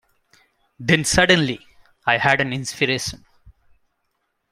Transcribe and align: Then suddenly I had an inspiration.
Then 0.79 1.03
suddenly 1.05 1.59
I 2.07 2.17
had 2.17 2.41
an 2.41 2.53
inspiration. 2.53 3.23